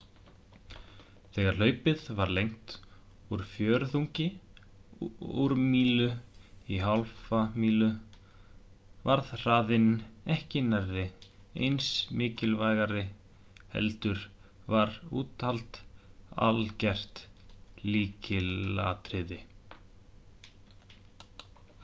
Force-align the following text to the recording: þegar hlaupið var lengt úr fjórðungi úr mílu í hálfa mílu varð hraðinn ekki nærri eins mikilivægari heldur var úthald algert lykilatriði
þegar 1.33 1.57
hlaupið 1.57 2.03
var 2.19 2.31
lengt 2.37 2.71
úr 3.35 3.41
fjórðungi 3.49 4.23
úr 5.43 5.53
mílu 5.73 6.07
í 6.77 6.79
hálfa 6.85 7.41
mílu 7.65 7.89
varð 9.05 9.29
hraðinn 9.41 9.85
ekki 10.37 10.63
nærri 10.71 11.05
eins 11.69 11.91
mikilivægari 12.23 13.05
heldur 13.77 14.25
var 14.75 14.97
úthald 15.23 15.81
algert 16.49 17.25
lykilatriði 17.93 19.41